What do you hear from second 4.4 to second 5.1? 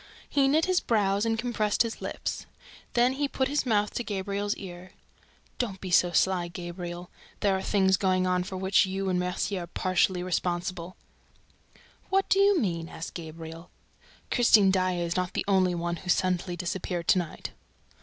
ear: